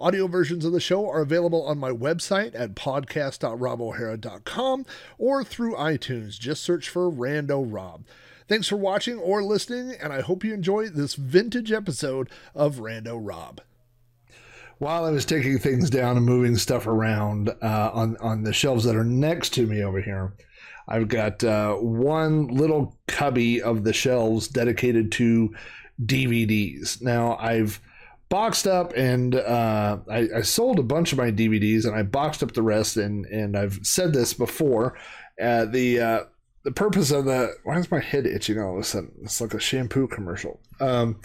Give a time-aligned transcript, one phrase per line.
[0.00, 4.86] Audio versions of the show are available on my website at podcast.robohara.com
[5.18, 6.38] or through iTunes.
[6.38, 8.06] Just search for Rando Rob.
[8.48, 13.18] Thanks for watching or listening, and I hope you enjoy this vintage episode of Rando
[13.20, 13.60] Rob.
[14.78, 18.84] While I was taking things down and moving stuff around uh, on on the shelves
[18.84, 20.32] that are next to me over here,
[20.88, 25.54] I've got uh, one little cubby of the shelves dedicated to
[26.02, 27.02] DVDs.
[27.02, 27.82] Now I've
[28.30, 32.42] boxed up and uh, I, I, sold a bunch of my DVDs and I boxed
[32.44, 34.96] up the rest and and I've said this before.
[35.42, 36.20] Uh, the uh,
[36.62, 39.12] the purpose of the why is my head itching all of a sudden?
[39.22, 40.60] It's like a shampoo commercial.
[40.78, 41.20] Um,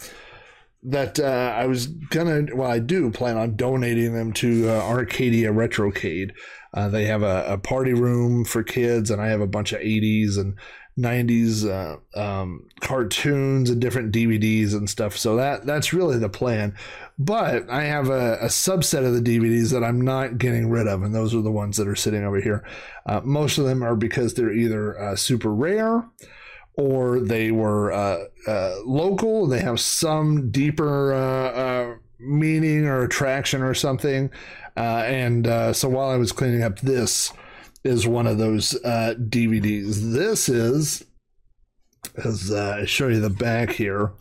[0.82, 5.52] that uh, I was gonna well I do plan on donating them to uh, Arcadia
[5.52, 6.32] Retrocade.
[6.74, 9.80] Uh, they have a, a party room for kids and I have a bunch of
[9.80, 10.56] 80s and
[10.98, 15.16] 90s uh, um, cartoons and different DVDs and stuff.
[15.16, 16.74] So that that's really the plan.
[17.18, 21.02] But I have a, a, subset of the DVDs that I'm not getting rid of,
[21.02, 22.66] and those are the ones that are sitting over here.
[23.06, 26.06] Uh, most of them are because they're either uh, super rare
[26.74, 29.46] or they were uh, uh, local.
[29.46, 34.30] They have some deeper uh, meaning or attraction or something.
[34.76, 37.32] and so while I was cleaning up this,
[37.84, 40.12] is one of those uh, DVDs.
[40.12, 41.04] This is,
[42.22, 44.12] as uh, I show you the back here,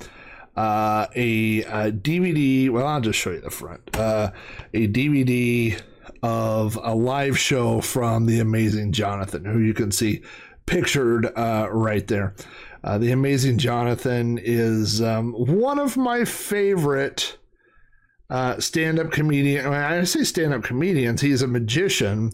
[0.55, 2.69] uh, a, a, DVD.
[2.69, 3.95] Well, I'll just show you the front.
[3.95, 4.31] Uh,
[4.73, 5.81] a DVD
[6.23, 10.23] of a live show from The Amazing Johnathan, who you can see
[10.65, 12.35] pictured uh, right there.
[12.83, 17.37] Uh, the Amazing Johnathan is um, one of my favorite
[18.29, 19.69] uh, stand up comedian.
[19.69, 22.31] When I say stand up comedians, he's a magician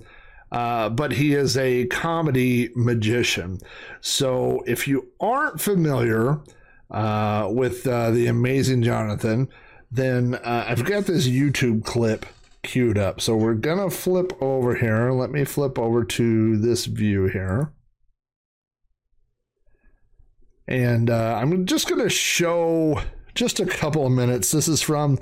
[0.52, 3.60] uh, but he is a comedy magician.
[4.02, 6.42] So if you aren't familiar
[6.90, 9.48] uh, with uh, the amazing Johnathan,
[9.92, 12.26] then uh, I've got this YouTube clip
[12.64, 13.22] queued up.
[13.22, 15.12] So we're gonna flip over here.
[15.12, 17.72] Let me flip over to this view here.
[20.68, 23.02] And uh, I'm just gonna show
[23.34, 24.52] just a couple of minutes.
[24.52, 25.19] This is from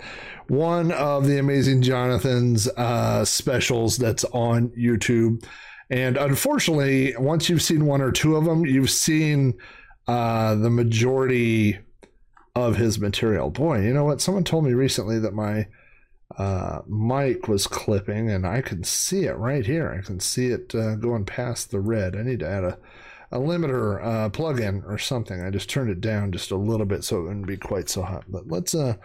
[0.48, 5.44] one of the Amazing Johnathan's uh, specials that's on YouTube.
[5.90, 9.56] And unfortunately, once you've seen one or two of them, you've seen
[10.08, 11.80] uh, the majority
[12.56, 13.50] of his material.
[13.50, 14.22] Boy, you know what?
[14.22, 15.68] Someone told me recently that my
[16.38, 19.98] uh, mic was clipping, and I can see it right here.
[19.98, 22.16] I can see it uh, going past the red.
[22.16, 22.78] I need to add a
[23.32, 25.42] a limiter uh, plug-in or something.
[25.42, 28.02] I just turned it down just a little bit so it wouldn't be quite so
[28.02, 28.26] hot.
[28.28, 28.96] But let's uh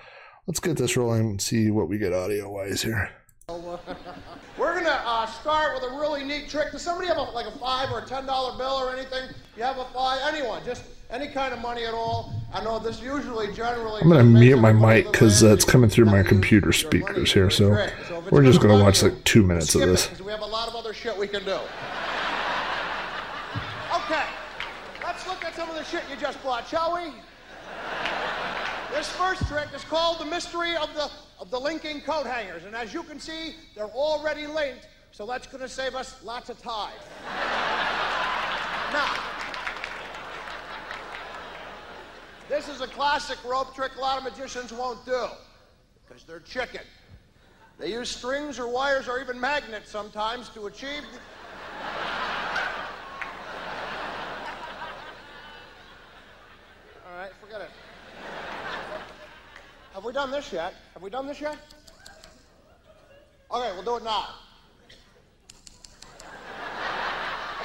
[0.46, 3.10] let's get this rolling and see what we get audio wise here.
[3.48, 6.72] We're gonna uh, start with a really neat trick.
[6.72, 9.28] Does somebody have a, like a five or a ten dollar bill or anything?
[9.56, 10.20] You have a five?
[10.32, 10.64] Anyone?
[10.64, 12.32] Just any kind of money at all?
[12.54, 14.00] I know this usually generally.
[14.00, 17.50] I'm gonna mute my mic because uh, it's coming through my computer speakers here.
[17.50, 20.18] So, so we're just gonna watch like two minutes of this.
[20.20, 21.58] we have a lot of other shit we can do.
[25.54, 27.12] Some of the shit you just bought, shall we?
[28.94, 31.10] This first trick is called the mystery of the
[31.40, 35.46] of the linking coat hangers, and as you can see, they're already linked, so that's
[35.46, 36.92] going to save us lots of time.
[38.92, 39.14] now,
[42.48, 45.26] this is a classic rope trick a lot of magicians won't do
[46.06, 46.82] because they're chicken.
[47.78, 51.02] They use strings or wires or even magnets sometimes to achieve.
[57.04, 57.70] All right, forget it.
[60.04, 60.74] Have we done this yet?
[60.92, 61.56] Have we done this yet?
[63.50, 64.26] Okay, we'll do it now.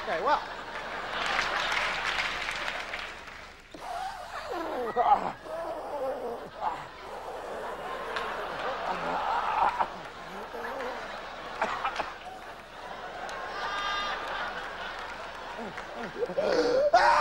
[0.06, 0.42] Okay, well.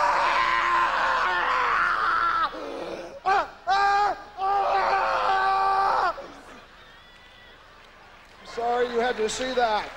[9.19, 9.88] to see that.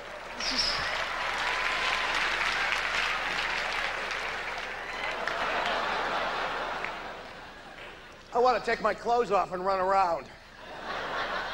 [8.34, 10.26] I want to take my clothes off and run around.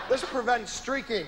[0.08, 1.26] This prevents streaking.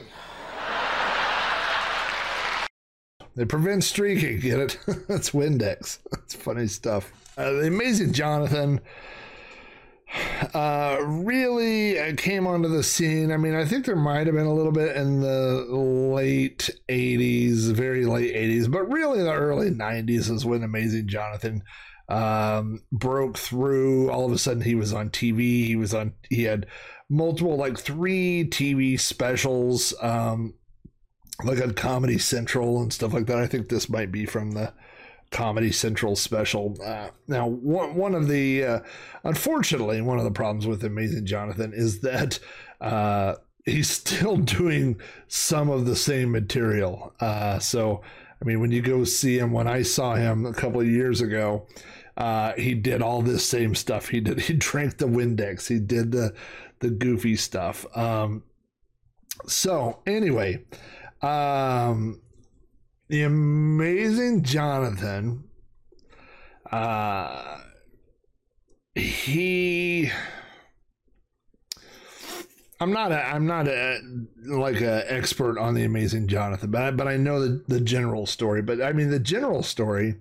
[3.36, 4.40] They prevent streaking.
[4.40, 4.78] Get it?
[5.08, 5.98] That's Windex.
[6.10, 7.12] That's funny stuff.
[7.36, 8.80] Uh, the Amazing Johnathan
[10.54, 13.32] uh, really came onto the scene.
[13.32, 17.72] I mean, I think there might have been a little bit in the late 80s,
[17.72, 21.62] very late 80s, but really the early 90s is when Amazing Johnathan
[22.08, 24.10] um, broke through.
[24.10, 25.66] All of a sudden, he was on TV.
[25.66, 26.66] He was on, he had
[27.08, 30.54] multiple, like three TV specials, um,
[31.44, 33.38] like on Comedy Central and stuff like that.
[33.38, 34.72] I think this might be from the
[35.30, 36.76] Comedy Central special.
[36.84, 38.80] Uh, now, one, one of the, uh,
[39.24, 42.38] unfortunately, one of the problems with Amazing Johnathan is that
[42.80, 47.12] uh, he's still doing some of the same material.
[47.20, 48.02] Uh, so,
[48.40, 51.20] I mean, when you go see him, when I saw him a couple of years
[51.20, 51.66] ago,
[52.16, 54.08] uh, he did all this same stuff.
[54.08, 54.40] He did.
[54.50, 55.68] He drank the Windex.
[55.68, 56.34] He did the
[56.80, 57.86] the goofy stuff.
[57.96, 58.42] Um,
[59.46, 60.64] so anyway,
[61.22, 62.20] um,
[63.10, 65.42] the amazing Johnathan.
[66.70, 67.58] Uh,
[68.94, 70.10] he.
[72.78, 73.98] I'm not a, I'm not a
[74.46, 78.26] like a expert on the amazing Johnathan, but I, but I know the the general
[78.26, 78.62] story.
[78.62, 80.14] But I mean the general story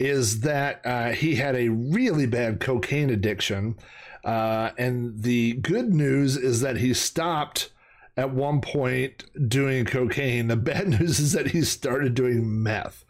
[0.00, 3.76] is that uh, he had a really bad cocaine addiction,
[4.24, 7.70] uh, and the good news is that he stopped
[8.16, 10.48] at one point doing cocaine.
[10.48, 13.04] The bad news is that he started doing meth.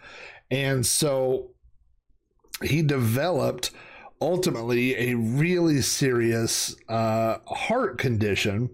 [0.51, 1.51] And so
[2.63, 3.71] he developed
[4.21, 8.71] ultimately a really serious uh, heart condition.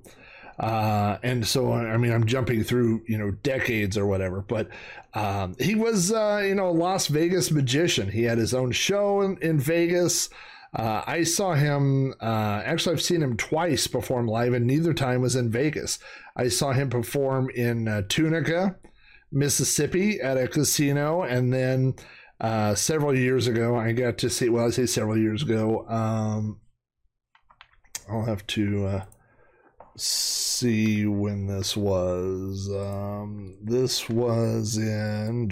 [0.59, 4.69] Uh, and so, I mean, I'm jumping through, you know, decades or whatever, but
[5.15, 8.11] um, he was, uh, you know, a Las Vegas magician.
[8.11, 10.29] He had his own show in, in Vegas.
[10.75, 15.21] Uh, I saw him, uh, actually, I've seen him twice perform live, and neither time
[15.21, 15.99] was in Vegas.
[16.35, 18.77] I saw him perform in uh, Tunica,
[19.31, 21.95] Mississippi at a casino, and then
[22.41, 26.61] uh, several years ago, I got to see, well, I say several years ago, um,
[28.09, 29.05] I'll have to uh,
[29.97, 32.71] see when this was.
[32.75, 35.51] Um, this was in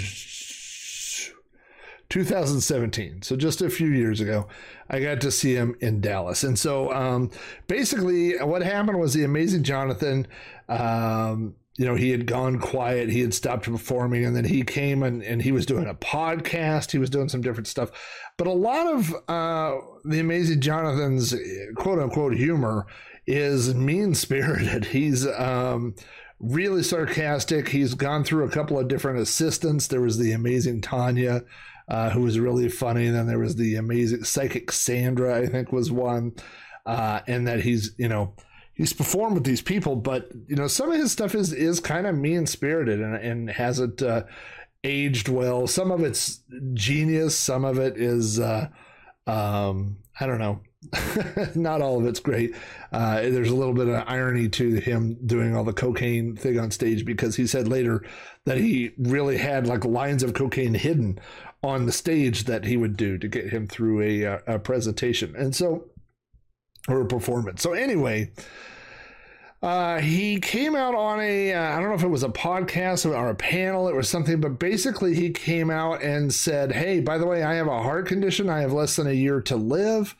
[2.10, 3.22] 2017.
[3.22, 4.48] So just a few years ago,
[4.90, 6.44] I got to see him in Dallas.
[6.44, 7.30] And so um,
[7.68, 10.26] basically, what happened was the amazing Johnathan.
[10.68, 13.08] Um, you know, he had gone quiet.
[13.08, 16.90] He had stopped performing, and then he came and, and he was doing a podcast.
[16.90, 17.90] He was doing some different stuff.
[18.36, 21.34] But a lot of uh, the amazing Johnathan's
[21.76, 22.86] quote unquote humor
[23.26, 24.84] is mean spirited.
[24.86, 25.94] He's um,
[26.40, 27.68] really sarcastic.
[27.68, 29.86] He's gone through a couple of different assistants.
[29.86, 31.44] There was the amazing Tanya
[31.90, 33.06] uh, who was really funny.
[33.06, 36.32] And then there was the amazing psychic Sandra, I think was one,
[36.86, 38.34] uh, and that he's you know
[38.72, 42.06] he's performed with these people, but you know some of his stuff is is kind
[42.06, 44.22] of mean spirited and and hasn't uh,
[44.84, 45.66] aged well.
[45.66, 46.40] Some of it's
[46.72, 48.68] genius, some of it is uh,
[49.26, 50.60] um, I don't know.
[51.54, 52.54] Not all of it's great.
[52.90, 56.70] Uh, there's a little bit of irony to him doing all the cocaine thing on
[56.70, 58.02] stage because he said later
[58.46, 61.18] that he really had like lines of cocaine hidden
[61.62, 65.34] on the stage that he would do to get him through a, uh, a presentation.
[65.36, 65.86] And so,
[66.88, 67.62] or a performance.
[67.62, 68.32] So, anyway,
[69.62, 73.04] uh, he came out on a uh, I don't know if it was a podcast
[73.04, 77.18] or a panel, it was something, but basically he came out and said, Hey, by
[77.18, 78.48] the way, I have a heart condition.
[78.48, 80.16] I have less than a year to live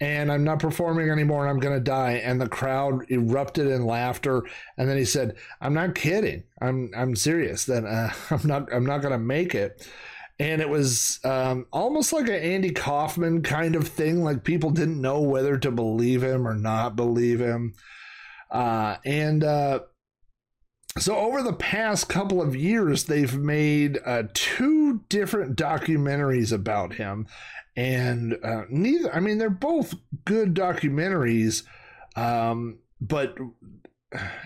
[0.00, 2.14] and I'm not performing anymore and I'm going to die.
[2.24, 4.42] And the crowd erupted in laughter.
[4.76, 6.44] And then he said, I'm not kidding.
[6.60, 9.88] I'm, I'm serious that uh, I'm not, I'm not going to make it
[10.38, 14.22] and it was um, almost like an Andy Kaufman kind of thing.
[14.22, 17.74] Like people didn't know whether to believe him or not believe him,
[18.50, 19.80] uh, and uh,
[20.98, 27.26] so over the past couple of years, they've made uh, two different documentaries about him,
[27.76, 29.14] and uh, neither.
[29.14, 31.64] I mean, they're both good documentaries,
[32.16, 33.36] um, but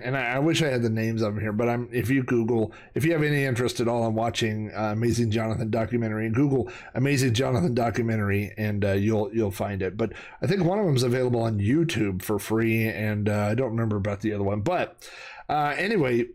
[0.03, 2.23] and I, I, wish I had the names of them here, but I'm if you
[2.23, 6.71] Google if you have any interest at all in watching uh, Amazing Johnathan documentary, Google
[6.95, 9.97] Amazing Johnathan documentary, and uh, you'll you'll find it.
[9.97, 13.55] But I think one of them is available on YouTube for free, and uh, I
[13.55, 14.61] don't remember about the other one.
[14.61, 15.09] But
[15.49, 16.27] uh, anyway,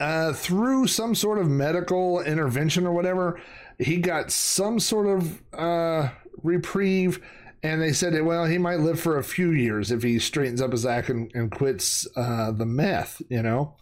[0.00, 3.40] uh, through some sort of medical intervention or whatever,
[3.78, 6.10] he got some sort of uh,
[6.42, 7.20] reprieve
[7.64, 10.72] and they said, well, he might live for a few years if he straightens up
[10.72, 13.74] his act and, and quits uh, the meth, you know?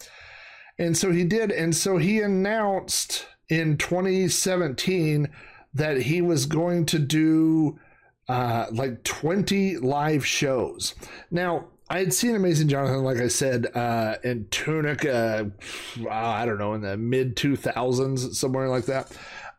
[0.79, 1.51] And so he did.
[1.51, 5.29] And so he announced in 2017
[5.75, 7.81] that he was going to do
[8.29, 10.95] uh, like 20 live shows.
[11.33, 15.51] Now, I had seen Amazing Johnathan, like I said, uh, in Tunica,
[16.01, 19.11] uh, I don't know, in the mid 2000s, somewhere like that.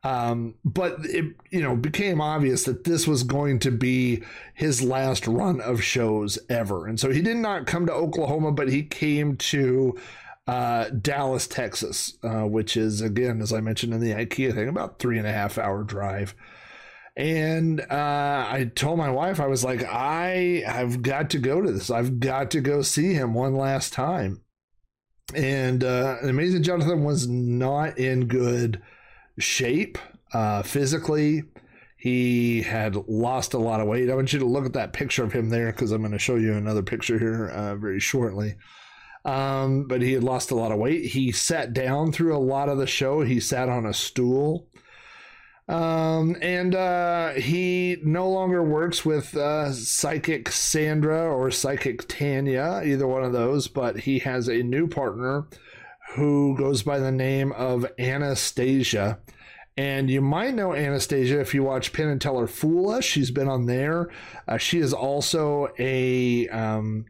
[0.05, 4.21] Um, but it, you know, became obvious that this was going to be
[4.53, 6.87] his last run of shows ever.
[6.87, 9.97] And so he did not come to Oklahoma, but he came to
[10.45, 14.99] uh, Dallas, Texas, uh, which is, again, as I mentioned in the IKEA thing, about
[14.99, 16.35] three and a half hour drive.
[17.15, 21.71] And uh, I told my wife, I was like, I have got to go to
[21.71, 21.89] this.
[21.89, 24.41] I've got to go see him one last time.
[25.33, 28.81] And uh, Amazing Johnathan was not in good
[29.37, 29.97] shape
[30.33, 31.43] uh, physically.
[31.97, 34.09] He had lost a lot of weight.
[34.09, 36.19] I want you to look at that picture of him there because I'm going to
[36.19, 38.55] show you another picture here uh, very shortly.
[39.25, 41.05] Um, but he had lost a lot of weight.
[41.05, 43.21] He sat down through a lot of the show.
[43.21, 44.67] He sat on a stool.
[45.69, 53.07] Um, and uh, he no longer works with uh, Psychic Sandra or Psychic Tanya, either
[53.07, 55.47] one of those, but he has a new partner
[56.15, 59.19] who goes by the name of Anastasia.
[59.75, 63.03] And you might know Anastasia if you watch Penn and Teller Fool Us.
[63.03, 64.09] She's been on there.
[64.47, 67.05] Uh, she is also a um,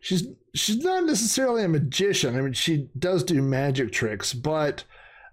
[0.00, 2.36] she's she's not necessarily a magician.
[2.36, 4.84] I mean, she does do magic tricks, but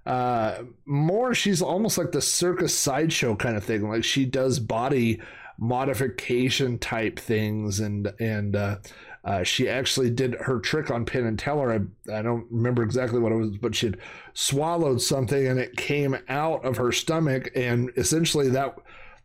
[0.05, 3.89] uh, more she's almost like the circus sideshow kind of thing.
[3.89, 5.21] Like she does body
[5.59, 8.77] modification type things, and and uh,
[9.23, 11.71] uh, she actually did her trick on Penn and Teller.
[11.71, 13.97] I, I don't remember exactly what it was, but she'd
[14.33, 18.75] swallowed something and it came out of her stomach, and essentially that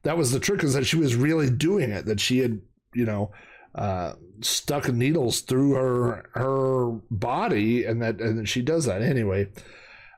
[0.04, 2.06] that was the trick is that she was really doing it.
[2.06, 2.60] That she had
[2.94, 3.32] you know
[3.74, 9.48] uh, stuck needles through her her body, and that and she does that anyway.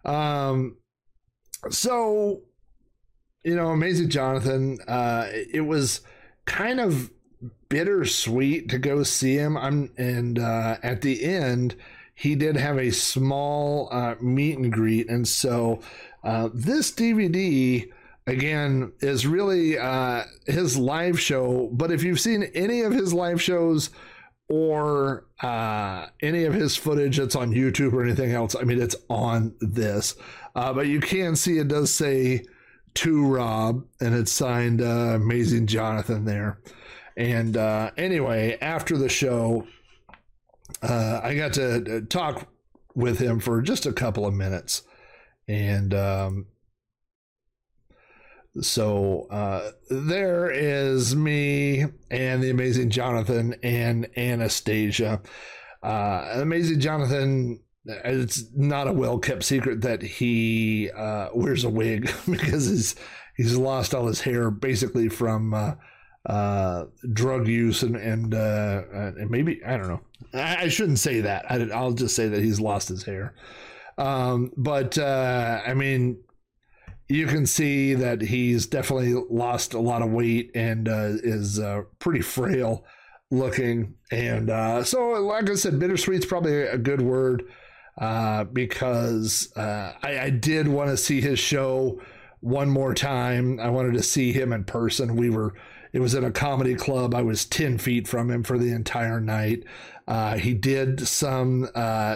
[0.05, 0.77] Um,
[1.71, 2.43] so
[3.45, 4.79] you know, Amazing Johnathan.
[4.87, 6.03] Uh, it was
[6.45, 7.11] kind of
[7.71, 9.57] bittersweet to go see him.
[9.57, 11.77] I'm and uh, at the end,
[12.15, 15.81] he did have a small uh, meet and greet, and so
[16.23, 17.91] uh, this DVD
[18.27, 21.71] again is really uh, his live show.
[21.73, 23.89] But if you've seen any of his live shows
[24.49, 28.97] or uh, any of his footage that's on YouTube or anything else, I mean, it's
[29.09, 30.17] on this.
[30.55, 32.45] Uh, but you can see it does say
[32.93, 36.59] to Rob, and it's signed Amazing Johnathan there.
[37.17, 39.67] And uh, anyway, after the show,
[40.83, 42.49] uh, I got to talk
[42.95, 44.83] with him for just a couple of minutes.
[45.49, 46.47] And um,
[48.61, 55.21] so uh, there is me and the amazing Johnathan and Anastasia.
[55.83, 62.13] Uh, amazing Johnathan, it's not a well kept secret that he uh, wears a wig
[62.31, 62.95] because he's
[63.37, 65.55] he's lost all his hair basically from
[66.27, 70.01] uh, drug use and and, uh, and maybe I don't know.
[70.35, 71.51] I, I shouldn't say that.
[71.51, 73.35] I, will just say that he's lost his hair.
[73.99, 76.19] Um, but uh, I mean,
[77.09, 81.83] you can see that he's definitely lost a lot of weight and uh, is uh,
[81.99, 82.85] pretty frail
[83.31, 83.95] looking.
[84.11, 87.45] And uh, so, like I said, bittersweet's probably a good word
[87.99, 92.01] uh, because uh, I, I, did want to see his show
[92.41, 93.61] one more time.
[93.61, 95.17] I wanted to see him in person.
[95.17, 95.55] We were,
[95.93, 97.15] it was in a comedy club.
[97.15, 99.65] I was 10 feet from him for the entire night.
[100.07, 101.69] Uh, he did some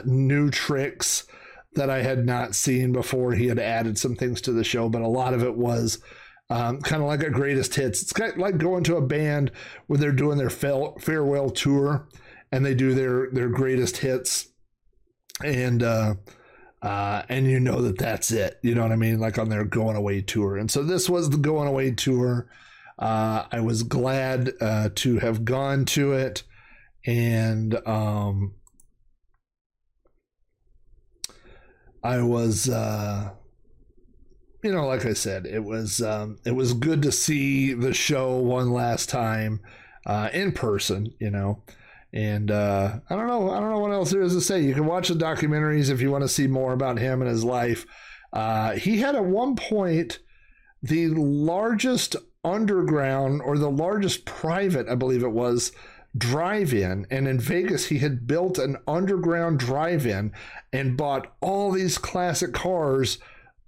[0.04, 1.26] new tricks
[1.74, 3.32] that I had not seen before.
[3.32, 5.98] He had added some things to the show, but a lot of it was
[6.50, 8.02] um, kind of like a greatest hits.
[8.02, 9.50] It's kind of like going to a band
[9.86, 12.08] where they're doing their farewell tour
[12.52, 14.48] and they do their their greatest hits,
[15.42, 16.14] and uh,
[16.82, 18.60] uh, and you know that that's it.
[18.62, 19.18] You know what I mean?
[19.18, 20.56] Like on their going away tour.
[20.56, 22.46] And so this was the going away tour.
[22.98, 26.44] Uh, I was glad uh, to have gone to it,
[27.04, 28.54] and um,
[32.04, 33.30] I was, uh,
[34.62, 38.36] you know, like I said, it was um, it was good to see the show
[38.36, 39.60] one last time
[40.06, 41.12] uh, in person.
[41.18, 41.64] You know,
[42.12, 44.62] and uh, I don't know, I don't know what else there is to say.
[44.62, 47.42] You can watch the documentaries if you want to see more about him and his
[47.42, 47.86] life.
[48.76, 50.20] He had at one point
[50.80, 55.72] the largest underground or the largest private, I believe it was,
[56.16, 57.06] drive in.
[57.10, 60.32] And in Vegas, he had built an underground drive in
[60.72, 63.18] and bought all these classic cars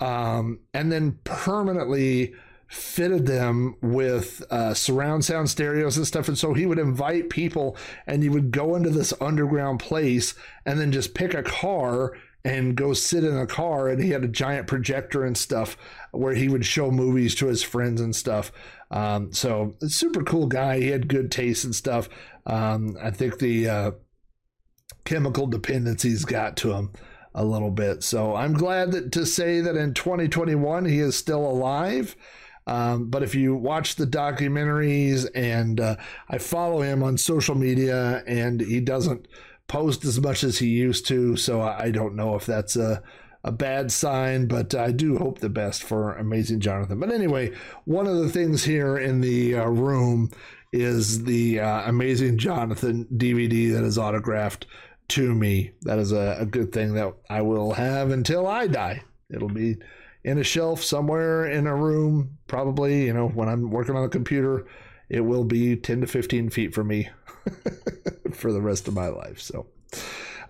[0.00, 2.35] um, and then permanently
[2.68, 6.28] fitted them with uh, surround sound stereos and stuff.
[6.28, 10.80] And so he would invite people and you would go into this underground place and
[10.80, 12.12] then just pick a car
[12.46, 15.76] and go sit in a car and he had a giant projector and stuff
[16.12, 18.52] where he would show movies to his friends and stuff.
[18.92, 20.78] Um, so super cool guy.
[20.78, 22.08] He had good taste and stuff.
[22.46, 23.90] Um, i think the uh,
[25.04, 26.92] chemical dependencies got to him
[27.34, 28.04] a little bit.
[28.04, 32.14] So i'm glad that, to say that in 2021 he is still alive.
[32.68, 35.96] Um, but if you watch the documentaries and uh,
[36.28, 39.26] I follow him on social media and he doesn't
[39.68, 43.02] post as much as he used to, so I don't know if that's a
[43.46, 46.99] a bad sign, but I do hope the best for Amazing Johnathan.
[46.99, 47.52] But anyway,
[47.85, 50.32] one of the things here in the uh, room
[50.73, 54.66] is the uh, Amazing Johnathan DVD that is autographed
[55.11, 55.70] to me.
[55.82, 59.04] That is a, a good thing that I will have until I die.
[59.30, 59.76] It'll be
[60.25, 64.08] in a shelf somewhere in a room, probably, you know, when I'm working on the
[64.08, 64.66] computer,
[65.08, 67.08] it will be 10 to 15 feet from me
[68.35, 69.40] for the rest of my life.
[69.40, 69.66] So,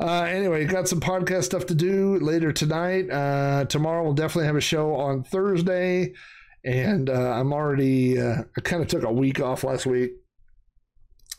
[0.01, 3.11] uh, anyway, got some podcast stuff to do later tonight.
[3.11, 6.15] Uh, tomorrow we'll definitely have a show on Thursday.
[6.65, 10.13] And uh, I'm already, uh, I kind of took a week off last week.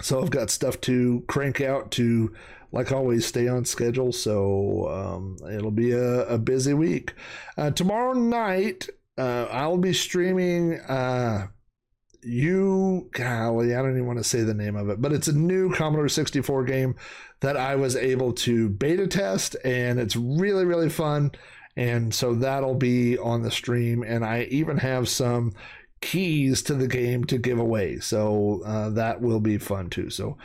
[0.01, 2.33] So I've got stuff to crank out to
[2.71, 4.11] like always, stay on schedule.
[4.11, 7.13] So um, it'll be a, a busy week.
[7.57, 10.79] Uh, tomorrow night, uh, I'll be streaming.
[12.27, 15.33] You, golly, I don't even want to say the name of it, but it's a
[15.33, 16.95] new Commodore 64 game
[17.39, 21.31] that I was able to beta test, and it's really, really fun.
[21.77, 24.03] And so that'll be on the stream.
[24.03, 25.53] And I even have some
[26.01, 27.99] keys to the game to give away.
[27.99, 30.09] So uh, that will be fun too.
[30.09, 30.37] So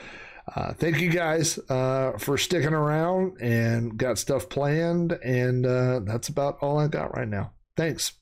[0.55, 5.13] uh, thank you guys uh, for sticking around and got stuff planned.
[5.25, 7.53] And uh, that's about all I got right now.
[7.77, 8.13] Thanks.